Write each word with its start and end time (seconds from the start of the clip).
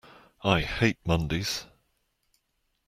I 0.43 0.61
hate 0.61 0.97
Mondays! 1.05 1.67